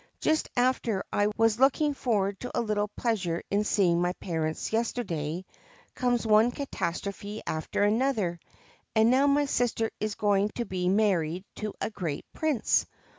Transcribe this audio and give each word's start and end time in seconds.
'Just 0.19 0.49
after 0.57 1.03
I 1.13 1.27
was 1.37 1.59
looking 1.59 1.93
forward 1.93 2.39
to 2.39 2.59
a 2.59 2.61
little 2.61 2.87
pleasure 2.87 3.43
in 3.51 3.63
seeing 3.63 4.01
my 4.01 4.13
parents 4.13 4.73
yesterday, 4.73 5.45
comes 5.93 6.25
one 6.25 6.49
catastrophe 6.49 7.43
on 7.45 7.63
another; 7.71 8.39
and 8.95 9.11
now 9.11 9.27
my 9.27 9.45
sister 9.45 9.91
is 9.99 10.15
going 10.15 10.49
to 10.55 10.65
be 10.65 10.89
married 10.89 11.45
to 11.57 11.75
a 11.79 11.91
great 11.91 12.25
Prince. 12.33 12.87